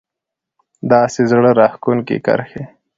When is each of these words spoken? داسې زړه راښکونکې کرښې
داسې 0.91 1.21
زړه 1.31 1.51
راښکونکې 1.59 2.17
کرښې 2.25 2.63